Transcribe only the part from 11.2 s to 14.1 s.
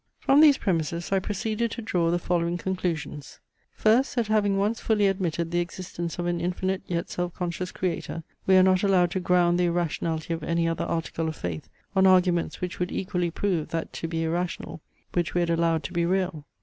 of faith on arguments which would equally prove that to